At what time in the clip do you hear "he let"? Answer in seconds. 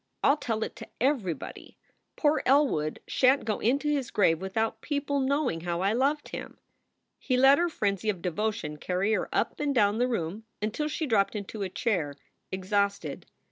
7.19-7.59